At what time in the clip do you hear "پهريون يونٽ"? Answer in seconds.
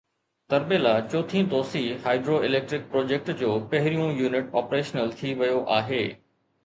3.75-4.59